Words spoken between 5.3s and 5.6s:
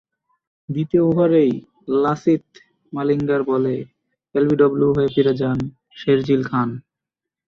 যান